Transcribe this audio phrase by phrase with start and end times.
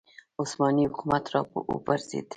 [0.41, 2.25] عثماني حکومت راوپرځېد